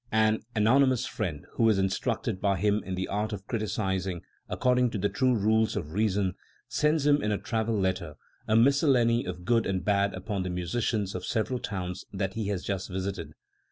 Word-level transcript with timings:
An 0.11 0.39
anonymous 0.55 1.05
"Friend", 1.05 1.45
who 1.51 1.69
is 1.69 1.77
instructed 1.77 2.41
by 2.41 2.57
him 2.57 2.81
in 2.83 2.95
the 2.95 3.07
art 3.07 3.33
of 3.33 3.45
criticising 3.45 4.23
according 4.49 4.89
to 4.89 4.97
the 4.97 5.09
true 5.09 5.35
rules 5.35 5.75
of 5.75 5.91
reason, 5.93 6.33
sends 6.67 7.05
him 7.05 7.21
in 7.21 7.31
a 7.31 7.37
travel 7.37 7.79
letter 7.79 8.15
a 8.47 8.55
miscel 8.55 8.89
lany 8.89 9.27
of 9.29 9.45
good 9.45 9.67
and 9.67 9.85
bad 9.85 10.15
upon 10.15 10.41
the 10.41 10.49
musicians 10.49 11.13
of 11.13 11.23
several 11.23 11.59
towns 11.59 12.03
that 12.11 12.33
he 12.33 12.47
has 12.47 12.63
just 12.63 12.89
visited. 12.89 13.33